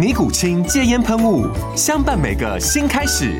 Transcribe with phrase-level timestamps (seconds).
[0.00, 1.46] 尼古清戒烟喷雾，
[1.76, 3.38] 相伴每个新开始。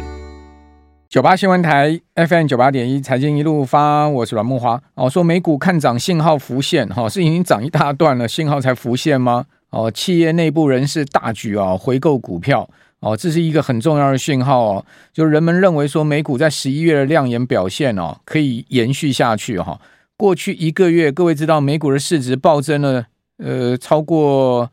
[1.09, 4.79] 九八新闻台 FM 九八点一，财经一路发，我是阮木花。
[4.93, 9.47] 哦，说美股看涨信号浮现，哈，是已经涨一大段了，信号才浮现吗？
[9.71, 12.69] 哦，企业内部人士大举啊回购股票，
[12.99, 14.85] 哦，这是一个很重要的讯号哦，
[15.15, 19.81] 就人们认为说美股在十一月的亮眼表现哦，可以延续下去哈。
[20.19, 23.07] 过去一个月，各位知道美股的市值暴增了，
[23.39, 24.71] 呃，超过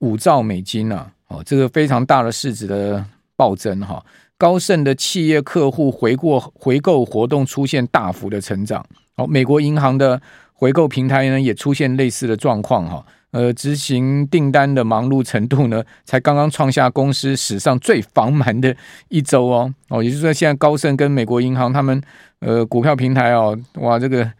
[0.00, 1.12] 五兆美金了。
[1.32, 3.02] 哦，这个非常大的市值的
[3.36, 4.04] 暴增哈，
[4.36, 8.84] 高盛的企业客户回过回购活动出现大幅的成长。
[9.16, 10.20] 哦，美国银行的
[10.52, 13.04] 回购平台呢也出现类似的状况哈。
[13.30, 18.76] 呃，执行订单的忙碌程度呢，才刚刚创下公司史上最繁忙的
[19.08, 19.74] 一周哦。
[19.88, 21.98] 哦，也就是说，现在高盛跟美国银行他们
[22.40, 24.30] 呃股票平台哦，哇，这个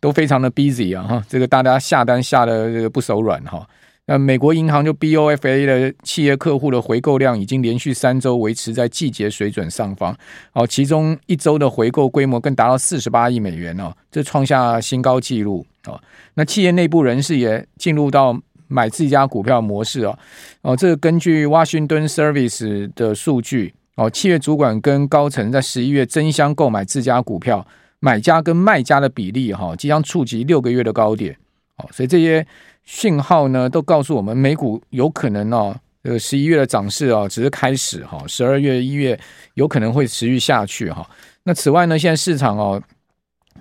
[0.00, 3.68] 都非常的 busy 啊哈，这个大家下单下的这个不手软哈。
[4.10, 10.16] 那美国银行就 BOFA 的企业客户的回购量已经连续三周维持在季节水准上方，
[10.54, 16.00] 哦，其中一周的回购规模更达到四十八亿美元哦，这创下新高纪录哦。
[16.34, 18.34] 那企业内部人士也进入到
[18.66, 20.18] 买自家股票模式哦，
[20.62, 27.66] 哦，这个根据 Washington Service 的数据哦，企业主管跟高层在十一月争相购买自家股票，
[28.00, 31.36] 买家跟卖家的比例哈即将触及六个月的高点
[31.78, 32.46] 哦，所以这些。
[32.90, 39.20] 讯号呢，都告诉我们美股有可能哦，呃，十一月的涨势啊，只是开始哈，十二月、一月
[39.52, 41.06] 有可能会持续下去哈。
[41.42, 42.82] 那此外呢，现在市场哦，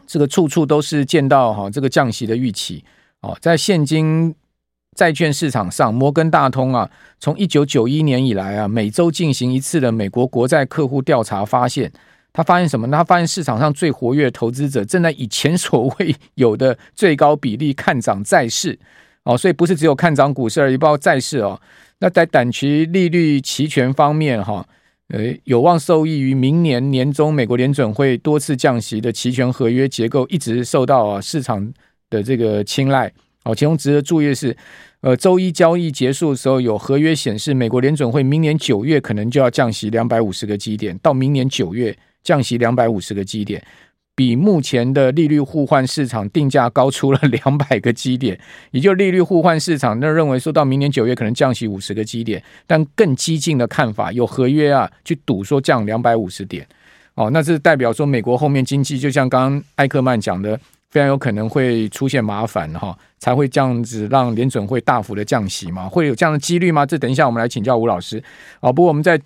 [0.07, 2.81] 这个处处都是见到哈这个降息的预期
[3.19, 4.33] 哦，在现金
[4.95, 6.89] 债券市场上，摩根大通啊，
[7.19, 11.91] 从一九九一年以来啊，每周进行一次的美国国债客户调查，发现
[12.37, 12.97] 他发现什么呢？
[12.97, 18.77] 他发现市场上最活跃投资者正在以前所未有的最高比例看涨债市。
[19.23, 21.59] 哦，所以不是只有看涨股市而已，包括债市哦。
[21.97, 24.63] 那在短期利率期权方面，哈，
[25.07, 31.73] 呃，有望受益于明年年中美国联准会多次降息的期权合约结构一直受到啊市场
[32.11, 33.11] 的这个青睐。
[33.45, 34.55] 哦，其中值得注意的是，
[35.01, 43.63] 呃，周一交易结束的时候，有合约显示美国联准会明年九月可能就要降息两百五十个基点，到明年九月降息两百五十个基点。
[44.15, 48.39] 比目前的利率互换市场定价高出了 两百个基点，
[48.71, 56.67] 也就利率互换市场那认为说到明年九月可能降息五十个基点，但更激进的看法有合约啊去赌说降两百五十点，
[57.13, 60.59] 哦，那这代表说美国后面经济就像刚刚艾克曼讲的，
[60.89, 65.87] 非常有可能会出现麻烦哈，才会这样子让联准会大幅的降息嘛？
[65.89, 66.85] 会有这样的几率吗？
[66.85, 68.23] 这等一下我们来请教吴老师。
[68.59, 69.19] 啊，不过我们在。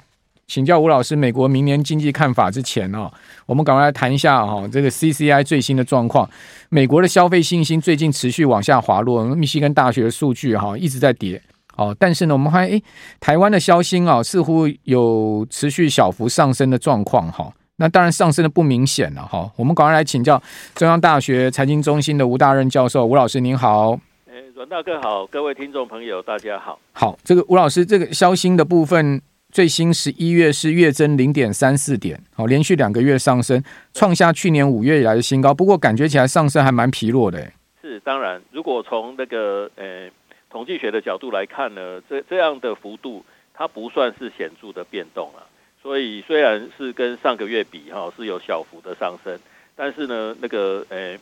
[0.48, 3.10] 请教吴老师，美国明年经济看法之前哦，
[3.46, 6.30] 我们赶快来谈一下哈，这个 CCI 最新的状况。
[6.68, 11.42] 美国的消费信心最近持续往下滑落，密西根大学的数据哈一直在跌
[11.78, 11.96] 哦。
[11.98, 12.84] 但是呢，我们发现诶，
[13.22, 17.50] 台湾的消息啊似乎有持续小幅上升的状况哈。
[17.82, 19.52] 那当然上升的不明显了哈。
[19.58, 20.42] 我们赶快来请教
[20.76, 24.00] 中央大学财经中心的吴大任教授，吴老师您好。
[24.28, 26.78] 诶，阮大哥好，各位听众朋友大家好。
[26.94, 29.20] 好，这个吴老师，这个消息的部分。
[29.52, 33.62] 最新十一月是月增零点三四点，好，连续两个月上升，
[33.94, 35.54] 创下去年五月以来的新高。
[35.54, 37.52] 不过感觉起来上升还蛮疲弱的。
[37.82, 40.10] 是，当然，如果从那个呃
[40.50, 45.44] 统计学的角度来看呢，这这样的幅度它不算是显著的变动啊。
[45.82, 49.40] 所以虽然是跟上个月比哈是有小幅的上升，
[49.76, 51.18] 但是呢那个呃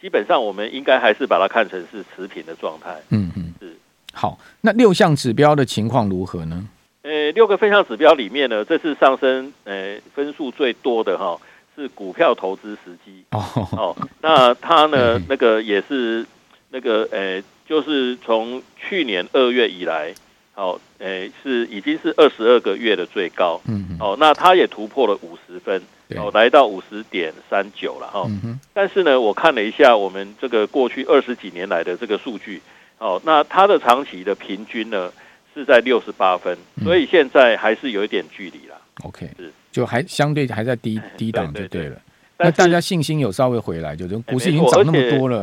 [0.00, 3.00] 基本上我们应该还是把它看成是持平的状态。
[3.10, 3.74] 嗯嗯，是。
[4.12, 6.68] 好，那六项指标的情况如何呢？
[7.02, 11.40] 呃，六个分项指标里面呢，这次上升，呃，分数最多的哈
[11.74, 13.42] 是股票投资时机哦
[13.72, 16.24] 哦，那它呢，那个也是
[16.70, 20.14] 那个呃，就是从去年二月以来，
[20.54, 25.80] 好，呃，是已经是二十二个月的最高，嗯哦，那它也突破了五十分，
[26.16, 28.26] 哦，来到五十点三九了哈。
[28.28, 32.60] 嗯、但是呢，我看了一下我们这个过去二十几年来的这个数据，
[32.98, 35.10] 哦，那它的长期的平均呢
[35.54, 38.76] 是在六十八分，所以现在还是有一点距离了。
[39.04, 41.96] OK，是就还相对还在低低档就对了。
[42.36, 45.38] 那大家信心有稍微回来，就是股市已经涨那么多了。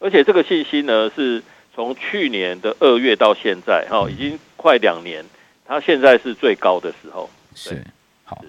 [0.00, 1.40] 而且，而且这个信心呢，是
[1.74, 5.24] 从去年的二月到现在，哈、嗯，已经快两年，
[5.64, 7.28] 它现在是最高的时候。
[7.54, 7.84] 是
[8.24, 8.44] 好，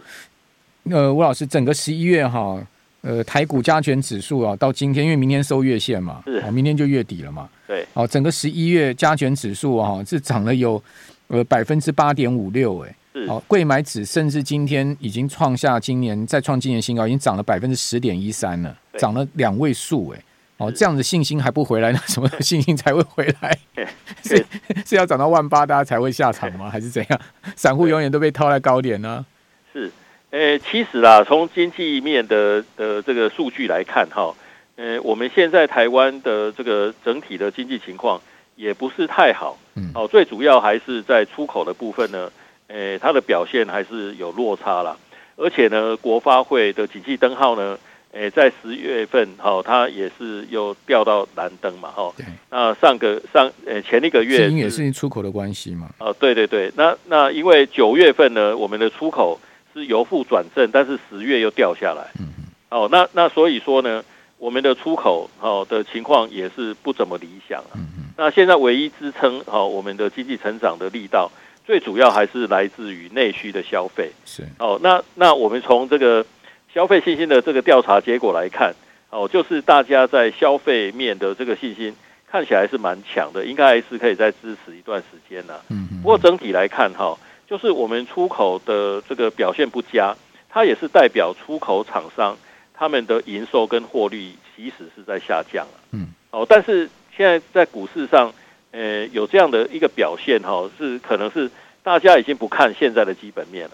[0.89, 2.61] 呃，吴老师，整个十一月哈，
[3.01, 10.81] 呃，台股加权指数啊，到今天，因为明天收月线嘛，是，明天就月底了嘛，对，好，整个十一月加权指数啊，是涨了有
[11.27, 12.95] 呃百分之八点五六，哎。
[13.13, 13.27] 是。
[13.27, 20.19] 好，贵买指甚至今天已经创下今年再创今年新高，已经涨了百分之十点一三了，涨了两位数哎。
[20.61, 23.57] 哦，这样子信心还不回来，那什么信心才会回来？
[24.23, 24.45] 是
[24.85, 26.69] 是要涨到万八大家才会下场吗？
[26.71, 27.19] 还是怎样？
[27.55, 29.25] 散户永远都被套在高点呢？
[29.73, 29.91] 是，
[30.29, 34.33] 呃，其实啦，从经济面的的这个数据来看，哈，
[34.75, 38.21] 呃，我们现在台湾的这个整体的经济情况
[38.55, 39.57] 也不是太好。
[39.73, 42.31] 嗯，哦，最主要还是在出口的部分呢。
[42.67, 44.95] 呃，它的表现还是有落差啦，
[45.35, 47.77] 而且呢，国发会的景气灯号呢，
[48.13, 52.13] 诶，在十月份哈，它也是又掉到蓝灯嘛，哈。
[52.49, 55.89] 那上个上诶前一个月，也是出口的关系嘛。
[55.99, 59.39] 哦，对对对，那那因为九月份呢，我们的出口
[59.73, 62.11] 是由负转正，但是十月又掉下来。
[62.19, 62.45] 嗯嗯。
[62.69, 64.03] 哦，那那所以说呢，
[64.37, 67.71] 我们的出口好的情况也是不怎么理想啊。
[67.75, 68.03] 嗯嗯。
[68.17, 71.31] 那现在唯一支撑好我们的经济成长的力道。
[71.63, 74.79] 最主要还是来自于内需的消费，是哦。
[74.81, 76.25] 那那我们从这个
[76.73, 78.73] 消费信心的这个调查结果来看，
[79.09, 81.95] 哦，就是大家在消费面的这个信心
[82.29, 85.55] 看起来是蛮强的，应该还是可以再支持一段时间呢。
[85.69, 86.01] 嗯嗯。
[86.01, 90.15] 不过整体来看，哈，就是我们出口的这个表现不佳，
[90.49, 92.37] 它也是代表出口厂商
[92.73, 95.67] 他们的营收跟获利其实是在下降。
[95.91, 96.07] 嗯。
[96.31, 98.33] 哦，但是现在在股市上。
[98.73, 101.51] 呃，有这样的一个表现哈，是可能是
[101.83, 103.71] 大家已经不看现在的基本面了，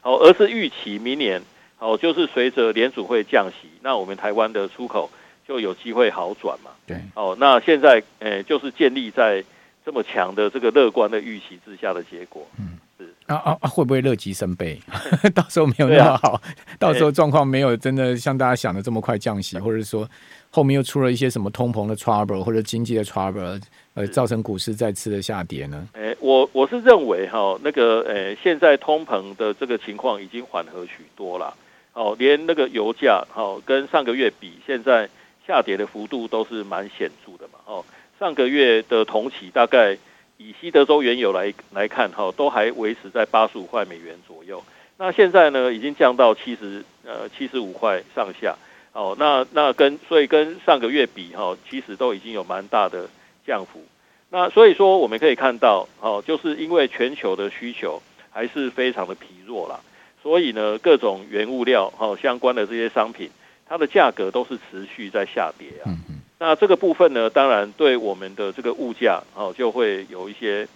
[0.00, 1.42] 好，而是预期明年，
[1.82, 5.10] 好，就是随着联储会降息，那我们台湾的出口
[5.44, 6.70] 就有机会好转嘛。
[6.86, 9.42] 对，哦，那现在，呃，就是建立在
[9.84, 12.46] 这么强的这个乐观的预期之下的结果。
[12.56, 14.80] 嗯，是啊啊啊，会不会乐极生悲？
[15.34, 16.42] 到时候没有那么好，啊、
[16.78, 20.08] 到时候状况没有真的像大家想的这么快降息，或者说
[20.50, 23.60] 后面又出了一些什么通膨的 trouble 或者经济的 trouble。
[23.94, 25.86] 呃，造成股市再次的下跌呢？
[25.94, 31.52] 诶、欸，我我是认为哈，那个诶、欸，现在通膨的这个情况已经缓和许多了。
[31.92, 35.08] 哦，连那个油价，哈，跟上个月比，现在
[35.46, 37.58] 下跌的幅度都是蛮显著的嘛。
[37.66, 37.84] 哦，
[38.18, 39.96] 上个月的同期，大概
[40.36, 44.62] 以西德州原油来来看，哈，都还维持在八十五块美元左右。
[44.96, 48.56] 那现在呢，已经降到七十呃七十五块上下。
[48.92, 53.08] 哦，那那跟所以跟上个月比，哈，其实都已经有蛮大的。
[53.44, 53.84] 降幅，
[54.30, 58.00] 那所以说我们可以看到，哦，就是因为全球的需求
[58.30, 59.80] 还是非常的疲弱啦，
[60.22, 63.28] 所以呢，各种原物料哦相关的这些商品，
[63.68, 65.90] 它的价格都是持续在下跌啊。
[66.38, 70.66] 那这个部分呢，当然对我们的这个物价哦就会有一些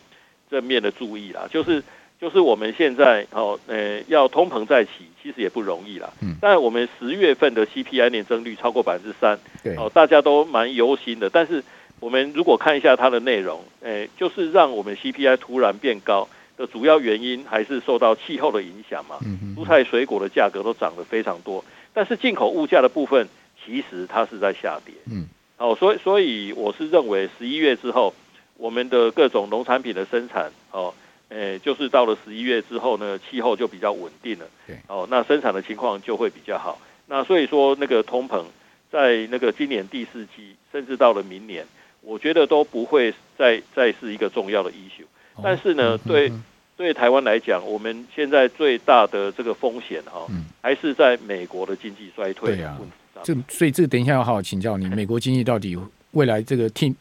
[0.51, 1.49] 正面的注意啦。
[1.51, 1.83] 就是
[2.21, 4.91] 就是我们现在哦，呃，要通膨再起，
[5.23, 6.11] 其实也不容易啦。
[6.23, 9.39] 嗯但我们十月份的 CPI 年增率超过百分之三，
[9.77, 11.63] 哦，大家都蛮忧心的，但是。
[11.99, 19.19] 我们如果看一下它的内容，诶，就是让我们 CPI 突然变高的主要原因，还是受到气候的影响嘛。
[19.57, 23.29] 蔬菜水果的价格都涨得非常多，但是进口物价的部分，
[23.65, 24.95] 其实它是在下跌。
[25.11, 25.27] 嗯，
[25.59, 28.15] 哦，所以所以我是认为十一月之后，
[28.57, 30.93] 我们的各种农产品的生产，哦，
[31.29, 34.47] 诶，就是到了十一月之后呢，气候就比较稳定了。
[34.67, 36.79] 对，哦，那生产的情况就会比较好。
[37.07, 38.45] 那所以说，那个通膨
[38.91, 41.67] 在那个今年第四季，甚至到了明年。
[42.03, 45.05] 我觉得都不会再再是一个重要的 issue，
[45.43, 46.33] 但是呢，对
[46.77, 50.27] 对台湾来讲，我们现在最大的这个风险哈，
[50.63, 52.57] 还是在美国的经济衰退。
[52.57, 52.79] 对啊，
[53.23, 55.77] 这所以这个等一下要好好请教你， 美国经济到底
[56.13, 56.95] 未来这个听，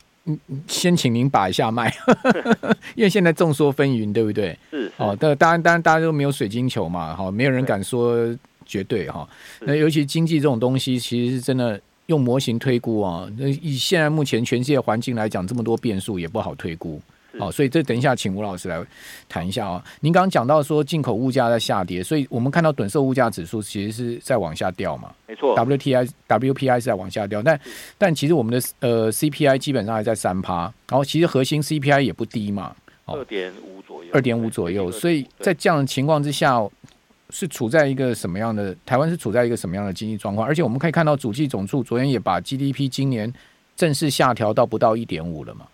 [0.67, 1.93] 先请您把一下脉，
[2.95, 4.57] 因为现在众说纷纭，对不对？
[4.71, 8.17] 是哦，但当然当然大家都没有水晶球嘛，哈，没有人敢说
[8.65, 9.27] 绝对哈。
[9.61, 11.79] 那尤其经济这种东西，其实是真的。
[12.07, 17.01] 用模型推估啊，那以现在目前全世界环境来讲，这么多变数也不好推估。
[17.39, 18.81] 好，所以这等一下请吴老师来
[19.27, 19.83] 谈一下啊。
[19.99, 25.13] 您刚刚讲到说进口物价在下跌，所以我们看到短售物价指数其实是在往下掉嘛。
[25.27, 27.59] 没错，WTI、WPI 是在往下掉，但
[27.97, 32.75] 但其实我们的呃 CPI 基本上还在三趴，然后其实核心 CPI 也不低嘛，
[33.05, 34.91] 二点五左右，二点五左右。
[34.91, 36.61] 所以在这样的情况之下。
[37.31, 38.73] 是处在一个什么样的？
[38.85, 40.47] 台湾是处在一个什么样的经济状况？
[40.47, 43.33] 而且我们可以看到，主计总处昨天也把 GDP 今年
[43.75, 45.65] 正式下调到不到一点五了嘛？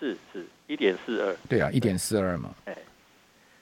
[0.00, 1.36] 是是，一点四二。
[1.48, 2.50] 对啊，一点四二嘛。
[2.66, 2.76] 哎，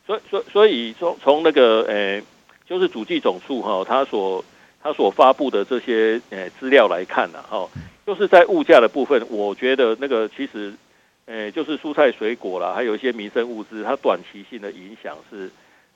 [0.07, 2.23] 所以所所以从从那个呃，
[2.69, 4.45] 就是主计总处哈，它所
[4.83, 7.67] 它所发布的这些呃资料来看呢，哈，
[8.07, 10.75] 就是在物价的部分，我觉得那个其实
[11.25, 15.51] 呃，就是蔬菜水果啦，还有一些民生物资，它短期性的影响是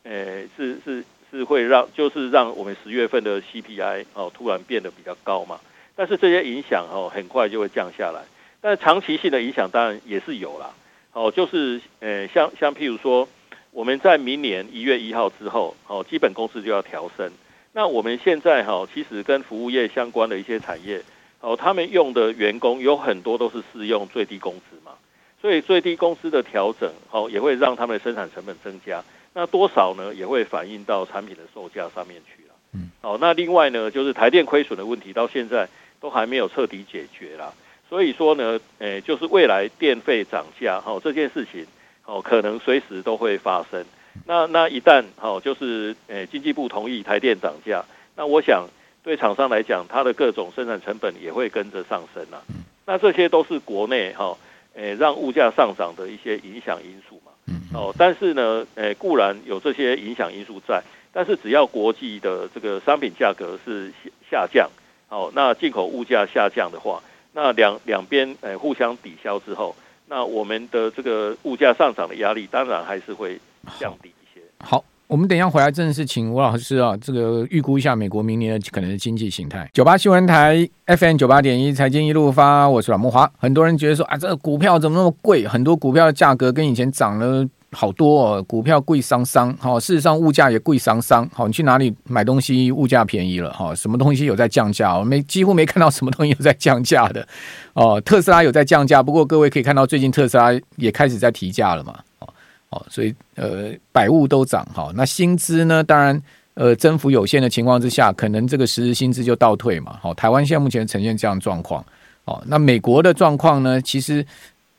[0.05, 1.05] 呃是是。
[1.33, 5.61] 是会让，就是让我们十月份的 CPI 哦突然变得比较高嘛，
[5.95, 8.21] 但是这些影响哦很快就会降下来，
[8.61, 10.75] 但是长期性的影响当然也是有啦，
[11.13, 13.29] 哦就是呃像像譬如说
[13.73, 17.31] 我们在明年一月一号之后哦基本工资就要调升，
[17.73, 21.03] 那我们现在哈其实跟服务业相关的一些产业
[21.41, 24.93] 哦他们用的员工有很多都是适用最低工资嘛，
[25.41, 29.03] 所以最低工资的调整哦也会让他们的生产成本增加。
[29.33, 30.13] 那多少呢？
[30.13, 32.55] 也会反映到产品的售价上面去了。
[32.73, 35.69] 嗯，好，那另外呢，就是台电亏损的问题，到现在
[36.01, 37.55] 都还没有彻底解决啦。
[37.91, 41.67] 所以说呢，诶，就是未来电费涨价，哈这件事情，
[42.07, 43.85] 哦，可能随时都会发生。
[44.25, 48.69] 那那一旦哦，就是诶，经济部同意台电涨价，那我想
[49.03, 52.41] 对厂商来讲，它的各种生产成本也会跟着上升啦。
[52.87, 54.39] 那这些都是国内哈，
[54.75, 57.33] 诶，让物价上涨的一些影响因素嘛。
[57.75, 60.81] 哦，但是呢，诶，固然有这些影响因素在，
[61.13, 63.93] 但是只要国际的这个商品价格是
[64.31, 64.71] 下降，
[65.09, 69.75] 哦，那进口物价下降的话，那两两边诶互相抵消之后，
[70.09, 73.41] 那我们的这个物价上涨的压力当然还是会
[73.79, 74.41] 降低一些。
[74.59, 74.79] 好。
[74.79, 79.69] 好我们等一下回来，正式请吴老师啊，这个预估一下美国明年的可能的经济形态。
[79.73, 83.29] 九八新闻台 FM 九八点一财经一路发，我是阮木华。
[83.37, 85.49] 很多人觉得说啊，这个股票怎么那么贵？
[85.49, 89.57] 很多股票的价格跟以前涨了好多哦，股票贵桑桑。
[89.59, 91.29] 好，事实上物价也贵桑桑。
[91.33, 93.75] 好，你去哪里买东西，物价便宜了哈？
[93.75, 94.97] 什么东西有在降价？
[94.97, 97.27] 我没几乎没看到什么东西有在降价的
[97.75, 98.01] 哦。
[98.01, 101.99] 特斯拉有在降价，不过各位可以看到，最近特斯拉也开始在提价了嘛。
[102.19, 102.29] 哦
[102.71, 104.91] 哦，所以呃，百物都涨哈。
[104.95, 105.83] 那薪资呢？
[105.83, 106.21] 当然，
[106.55, 109.97] 呃，增幅有限的情况之下，可能这个实质薪资就倒退嘛。
[110.01, 111.85] 好，台湾现在目前呈现这样状况。
[112.25, 113.81] 哦，那美国的状况呢？
[113.81, 114.25] 其实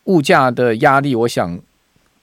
[0.06, 1.60] 物价的压力，我想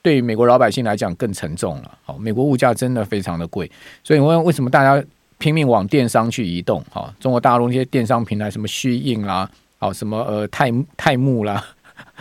[0.03, 1.99] 对美国老百姓来讲更沉重了。
[2.05, 3.71] 好，美国物价真的非常的贵，
[4.03, 5.05] 所以我问为什么大家
[5.39, 6.83] 拼命往电商去移动？
[6.91, 11.65] 哈，中国大陆那些电商平台，什么虚印啦，好，什么呃泰泰木啦。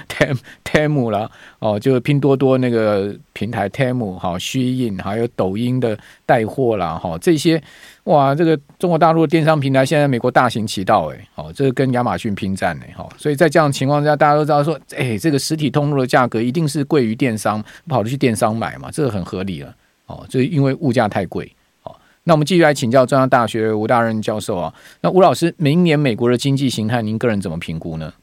[0.07, 1.29] Tem Temu 啦，
[1.59, 7.61] 哦，就是拼多多那个平台 Temu 哈，Shein 还有抖音的带货啦，哈，这些
[8.05, 21.51] 哇，这个中国大陆的电商平台现在美国大行其道哎，哦，这个跟亚马逊拼战呢，哈，所以在这样的情况下，大家都知道说，哎，这个实体通路的价格一定是贵于电商，跑着去电商买嘛，这个很合理了，哦，这因为物价太贵，
[21.83, 21.93] 哦，
[22.23, 28.13] 那我们继续来请教中央大学吴大任教授啊，那吴老师，明年美国的经济形态，您个人怎么评估呢？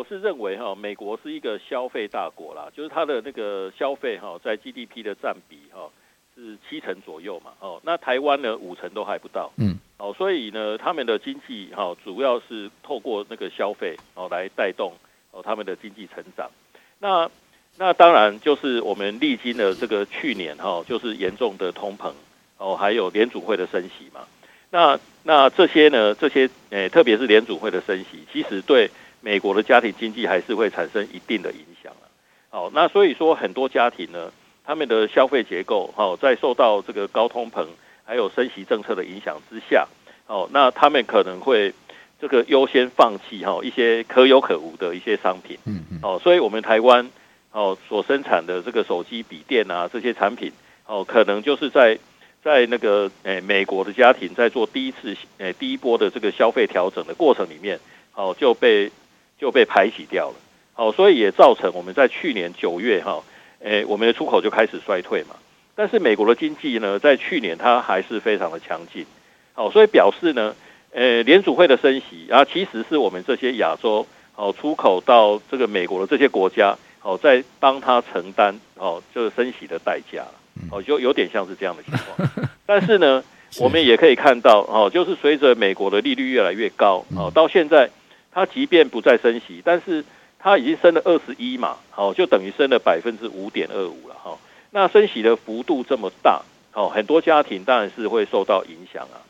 [0.00, 5.90] 我是认为哈，美国是一个消费大国啦，就是它的那个消费哈，在 GDP 的占比哈
[6.34, 14.94] 是七成左右嘛，哦，那台湾呢五成都还不到，嗯，哦，所以呢，他们的经济哈主要是透过那个消费哦来带动
[15.32, 16.50] 哦他们的经济成长。
[16.98, 17.30] 那
[17.76, 22.10] 那当然就是我们历经了这个去年哈，就是严重的通膨
[22.56, 24.22] 哦，还有联储会的升息嘛。
[24.70, 28.88] 那那这些呢，这些诶，特别是联储会的升息，其实对
[29.20, 32.04] 美国的家庭经济还是会产生一定的影响啊。
[32.48, 34.32] 好，那所以说很多家庭呢，
[34.64, 37.66] 他们的消费结构，好，在受到这个高通膨
[38.04, 39.86] 还有升息政策的影响之下，
[40.26, 41.72] 哦，那他们可能会
[42.20, 45.56] 这个优先放弃哈一些可有可无的一些商品。
[45.64, 46.00] 嗯嗯。
[46.02, 47.08] 哦，所以我们台湾
[47.52, 50.50] 哦所生产的这个手机、笔电啊这些产品，
[50.86, 51.96] 哦，可能就是在
[52.42, 57.78] 在那个诶美国的家庭在做第一次诶第一波的这个消费调整的过程里面，
[58.14, 58.90] 哦就被。
[59.40, 60.34] 就被排挤掉了，
[60.74, 63.22] 好，所以也造成我们在去年九月哈，
[63.60, 65.34] 诶，我们的出口就开始衰退嘛。
[65.74, 69.06] 但是美国的经济呢，在去年它还是非常的强劲，
[69.54, 70.54] 好，所以表示呢，
[70.92, 74.06] 诶，联储会的升息啊，其实是我们这些亚洲
[74.36, 80.22] 哦出口到这个美国的这些国家哦，在帮他承担哦，就是升息的代价，
[80.70, 82.28] 哦，就有点像是这样的情况。
[82.66, 83.24] 但是呢，
[83.58, 87.88] 我们也可以看到哦，就是随着美国的利率越来越高哦，到现在。
[88.32, 90.04] 它即便不再升息，但是
[90.38, 94.38] 它已经升了二十一嘛，好，就等于升了百分之五点二五了哈。
[94.70, 99.20] 那升息的幅度这么大，好，很多家庭当然是会受到影响啊。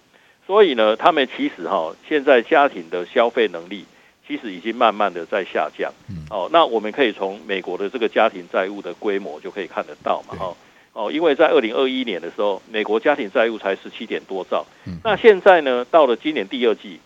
[0.46, 3.84] 所以呢，他们其实哈，现在家庭的消费能力
[4.26, 5.92] 其实已经慢慢的在下降。
[6.28, 10.56] 哦，那我们可以从美国的这个家庭债务的规模就可以看得到嘛，哈。
[10.92, 14.66] 哦，因为在二零二一年的时候，美国家庭债务才十七点多兆，
[15.04, 16.98] 那现在呢，到了今年第二季，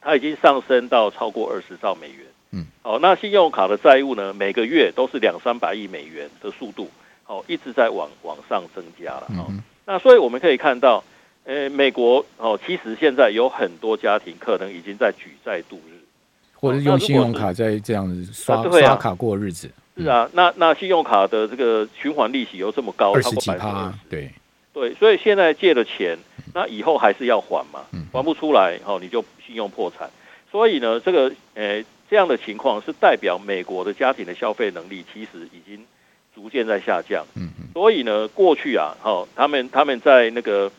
[0.00, 2.26] 它已经上升到超过二十兆美元。
[2.52, 6.90] 嗯，哦，那信用卡的债务呢，每个月都是两三百亿美元的速度，
[7.26, 9.26] 哦，一直在往往上增加了。
[9.38, 9.46] 哦，
[9.86, 11.04] 那所以我们可以看到，
[11.44, 16.00] 呃，美国哦，其实现在有很多家庭可能已经在举债度日，
[16.54, 19.70] 或者用信用卡在这样子刷刷卡过日子。
[19.96, 24.32] 是啊，那那信用卡的这个循环利息又这么高，二十几趴，对
[24.72, 26.16] 对，所以现在借了钱，
[26.54, 30.08] 那以后还是要还嘛，还不出来，哦，你就信用破产。
[30.50, 35.84] 所以呢，这个呃这样的情况是代表美国的家庭的消费能力其实已经
[36.34, 37.24] 逐渐在下降。
[37.34, 37.68] 嗯嗯。
[37.72, 40.70] 所以呢，过去啊，哦，他们他们在那个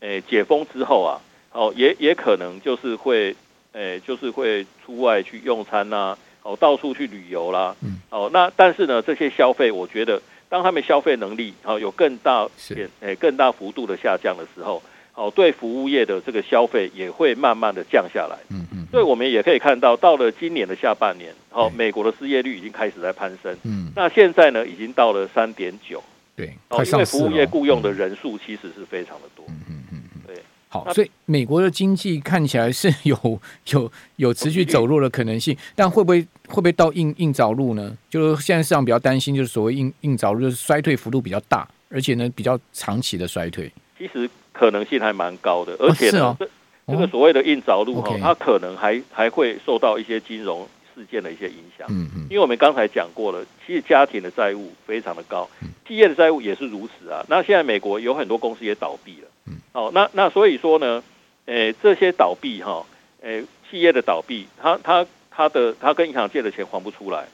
[0.00, 1.20] 呃解封之后啊，
[1.52, 3.34] 哦，也也可能就是会
[3.72, 6.18] 呃就是会出外去用餐呐、啊。
[6.42, 14.82] 哦，到处去旅游啦，嗯，哦，那但是呢，这些消费，我觉得当他们消费能力哦有更大点诶更大幅度的下降的时候，
[15.14, 26.02] 哦，对服务业的这个消费也会慢慢的降下来，嗯嗯，所以我们也可以看到，到了今年的下半年，哦，美国的失业率已经开始在攀升，嗯，那现在呢，已经到了三点九，
[26.34, 30.36] 对，哦，因为服务业雇佣的人数其实是非常的多，嗯嗯对。
[30.72, 33.40] 好，所以美国的经济看起来是有
[33.72, 37.96] 有有持续走弱的可能性，但会不会会不会到硬硬着陆呢？
[38.10, 43.70] 就是现在市场比较担心，就是所谓硬硬着陆，就是衰退幅度比较大，而且呢比较长期的衰退。
[43.96, 46.48] 其实可能性还蛮高的，而且呢，哦哦、这
[46.92, 51.86] 这个所谓的硬着陆哈，它可能还还会受到一些金融事件的一些影响。
[51.90, 55.48] 嗯嗯，因为我们刚才讲过了，其实家庭的债务非常的高，
[55.86, 57.24] 企业的债务也是如此啊。
[57.28, 59.28] 那现在美国有很多公司也倒闭了。
[59.46, 61.02] 嗯哦，那那所以说呢，
[61.46, 62.84] 诶、欸，这些倒闭哈，
[63.22, 65.06] 诶、欸，企业的倒闭，他他
[65.40, 67.24] 他的他跟银行借的钱还不出来，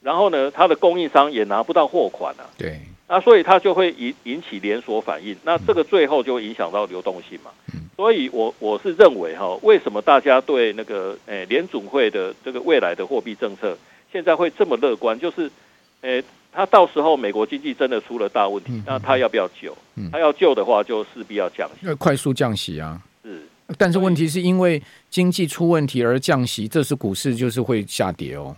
[0.00, 7.50] 然后呢，他的供应商也拿不到货款啊，对，那所以他就会引引起连锁反应，那这个最后就会影响到流动性嘛。
[7.74, 13.76] 嗯、所以我我是认为哈，为什么大家对那个诶、欸、联总会的这个未来的货币政策
[14.12, 15.18] 现在会这么乐观？
[15.18, 15.50] 就是
[16.02, 16.20] 诶。
[16.20, 16.24] 欸
[16.56, 19.76] 他到时候美国经济真的出了大问题，嗯、那他要不要救？
[19.96, 22.98] 嗯、他要救的话，就势必要降息，要快速降息啊！
[23.68, 28.54] 是，但是问题是因为经济出问题而降息，这是股市就是会下跌哦。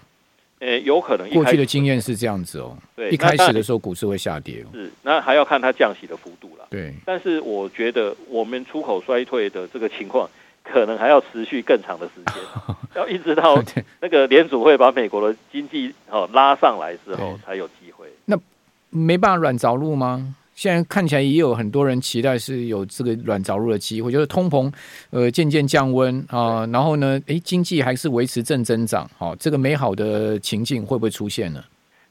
[0.61, 1.29] 诶、欸，有可能。
[1.31, 2.77] 过去的经验是这样子哦。
[2.97, 4.69] 对，一开始的时候股市会下跌哦。
[4.73, 6.67] 是，那还要看它降息的幅度了。
[6.71, 10.29] 对，但是我觉得我们出口衰退的这个情况。
[10.71, 12.35] 可能还要持续更长的时间，
[12.95, 13.65] 要一直到
[14.03, 18.07] 那个联储会把美国的经济哦拉上来之后才有机会。
[18.27, 18.39] 那
[18.91, 20.35] 没办法软着陆吗？
[20.59, 24.69] 现在看起来也有很多人期待是有这个软着陆的机会，就是通膨
[25.11, 31.63] 呃渐渐降温啊，然后呢，诶经济还是维持正增长，好，这个美好的情境会不会出现呢？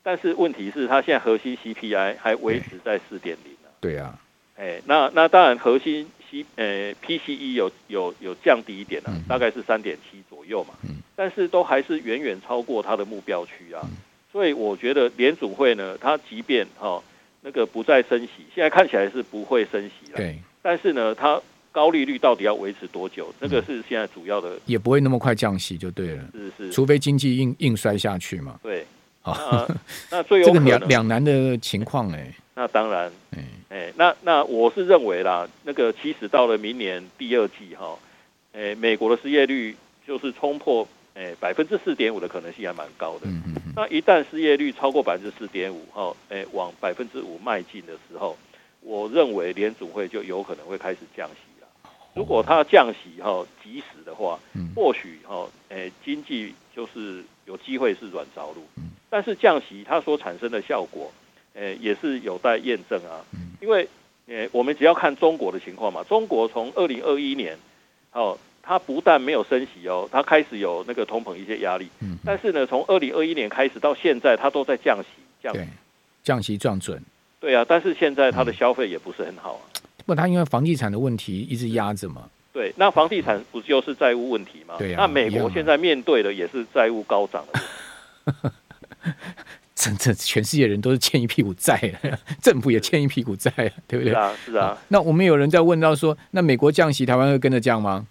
[0.02, 3.52] 但是问题是，它现在核心 CPI 还维持在四点零。
[3.82, 3.98] 对。
[3.98, 4.18] 啊，
[4.56, 6.08] 哎，那那当然核心。
[6.30, 10.98] C 呃 PCE 有有有降低一点了，啊，大概是三点七左右嘛，嗯。
[11.16, 13.82] 但是都还是远远超过它的目标区啊，
[14.30, 17.04] 所以我觉得联准会呢，它即便哈，哦，
[17.42, 23.34] 那个不再升息，现在看起来是不会升息了，对，但是呢，它高利率到底要维持多久？
[23.40, 28.86] 这个是现在主要的，也不会那么快降息就对了，是是，除非经济硬硬摔下去嘛，对，
[29.22, 29.68] 好，
[30.12, 32.34] 那最有这个两两难的情况哎。
[32.60, 37.96] 那当然，哎、欸，那那我是认为啦，那个其实到了明年第二季哈，
[38.52, 39.76] 哎、欸，美国的失业率
[40.08, 43.22] 就是冲破哎百分之四点五的可能性还蛮高的。
[43.26, 43.74] 嗯嗯嗯。
[43.76, 48.38] 那一旦失业率超过百分之四点五哈，哎，往百分之五迈进的时候，
[48.82, 51.68] 我认为联储会就有可能会开始降息了。
[52.14, 54.40] 如果它降息哈及时的话，
[54.76, 58.64] 或许哈，哎，经济就是有机会是软着陆。
[59.10, 61.12] 但是降息它所产生的效果。
[61.60, 63.26] 诶，也是有待验证啊，
[63.60, 63.90] 因为
[64.28, 67.58] 诶，我们只要看中国的情况嘛，中国从二零二一年，
[68.12, 75.08] 哦，它不但没有升息哦，它开始有那个通膨一些压力，嗯，但是呢，从二零二一年开始到现在，它都在降息，
[75.42, 75.62] 降息，
[76.22, 77.02] 降息降准，
[77.40, 79.64] 对啊，但是现在它的消费也不是很好啊，
[80.06, 84.76] 不，它因为房地产的问题一直压着嘛，对，那房地产不就是债务问题吗？
[84.78, 87.62] 对啊，那美国现在面对的也是债务高涨的
[88.26, 88.50] 问题。
[89.74, 91.80] 真的，全世界人都是欠一屁股债，
[92.42, 93.52] 政府也欠一屁股债，
[93.88, 94.10] 对不对？
[94.10, 94.78] 是啊，是啊。
[94.90, 98.06] 那我们有人在问到说，那美国降息，台湾会跟着降吗？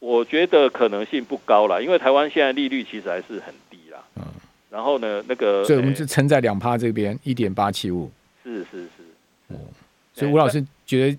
[0.00, 3.98] 我觉得可能性不高了，因为台湾现在利率其实还是很低啦。
[4.16, 4.24] 嗯。
[4.68, 8.10] 然后呢，那个，所以我们就撑在两趴这边，一点八七五。
[8.42, 9.54] 是是是。
[9.54, 9.56] 哦。
[10.12, 11.18] 所以吴老师觉得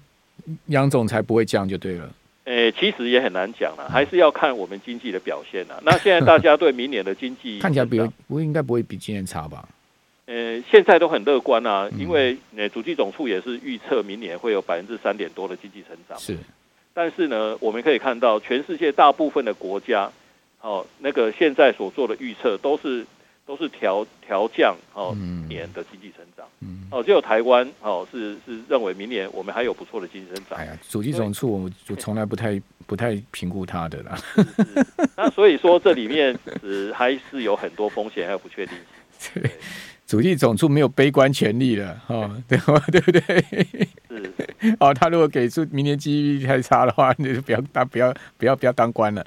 [0.67, 2.09] 杨总裁不会降就对了。
[2.45, 5.79] 诶，其实也很难讲了，还是要看我们经济的表现了。
[5.85, 9.67] 那现在大家对明年的经济 看起来比不应该不会比今年差吧？
[10.25, 16.17] 呃，现在都很乐观啊，嗯、因为呃，主计总处也是预测明年会有百分之三点多的经济成长。
[16.17, 16.37] 是，
[16.93, 20.11] 但是呢，我们可以看到，全世界大部分的国家，
[20.61, 23.05] 哦，那个现在所做的预测都是
[23.45, 25.15] 都是调调降哦
[25.47, 26.45] 年的经济成长。
[26.59, 30.59] 嗯，哦，只有台湾哦是是认为明年我们还有不错的经济成长。
[30.59, 34.15] 哎呀，主计总处我就从来不太不太评估它的啦。
[34.35, 39.31] 是是那所以说这里面是还是有很多风险还有不确定性。
[39.41, 39.51] 对。
[40.11, 42.59] 主计总处没有悲观权利了，哦， 对
[42.91, 43.21] 对不对？
[44.09, 49.19] 是， 哦，他如果给出明年 GDP 太差的话，那就不要当不要不要不要当官了。